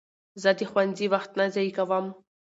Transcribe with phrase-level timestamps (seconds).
[0.41, 2.05] زه د ښوونځي وخت نه ضایع کوم.